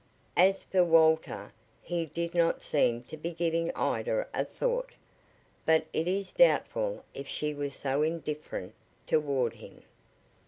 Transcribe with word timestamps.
As 0.37 0.63
for 0.63 0.83
Walter, 0.83 1.53
he 1.83 2.07
did 2.07 2.33
not 2.33 2.63
seem 2.63 3.03
to 3.03 3.15
be 3.15 3.29
giving 3.29 3.71
Ida 3.75 4.27
a 4.33 4.43
thought. 4.43 4.93
But 5.63 5.85
it 5.93 6.07
is 6.07 6.31
doubtful 6.31 7.05
if 7.13 7.27
she 7.27 7.53
was 7.53 7.75
so 7.75 8.01
indifferent 8.01 8.73
toward 9.05 9.53
him. 9.57 9.83